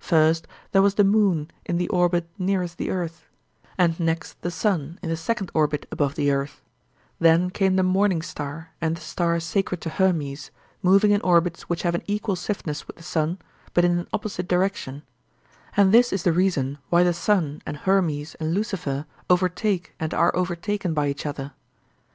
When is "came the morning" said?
7.50-8.22